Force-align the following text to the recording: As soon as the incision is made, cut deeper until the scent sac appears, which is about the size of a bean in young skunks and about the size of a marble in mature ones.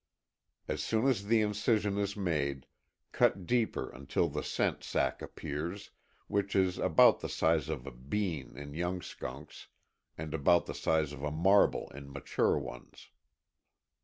As 0.67 0.81
soon 0.83 1.05
as 1.05 1.25
the 1.27 1.43
incision 1.43 1.99
is 1.99 2.17
made, 2.17 2.65
cut 3.11 3.45
deeper 3.45 3.87
until 3.91 4.29
the 4.29 4.41
scent 4.41 4.83
sac 4.83 5.21
appears, 5.21 5.91
which 6.25 6.55
is 6.55 6.79
about 6.79 7.19
the 7.19 7.29
size 7.29 7.69
of 7.69 7.85
a 7.85 7.91
bean 7.91 8.57
in 8.57 8.73
young 8.73 9.03
skunks 9.03 9.67
and 10.17 10.33
about 10.33 10.65
the 10.65 10.73
size 10.73 11.13
of 11.13 11.21
a 11.23 11.29
marble 11.29 11.87
in 11.93 12.11
mature 12.11 12.57
ones. 12.57 13.09